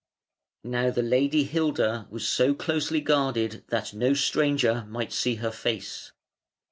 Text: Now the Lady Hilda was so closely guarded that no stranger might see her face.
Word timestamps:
Now 0.63 0.89
the 0.89 1.03
Lady 1.03 1.43
Hilda 1.43 2.07
was 2.09 2.27
so 2.27 2.55
closely 2.55 3.01
guarded 3.01 3.63
that 3.67 3.93
no 3.93 4.15
stranger 4.15 4.83
might 4.89 5.13
see 5.13 5.35
her 5.35 5.51
face. 5.51 6.11